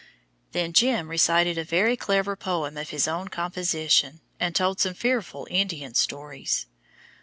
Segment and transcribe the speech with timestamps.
[0.51, 5.47] Then "Jim" recited a very clever poem of his own composition, and told some fearful
[5.51, 6.65] Indian stories.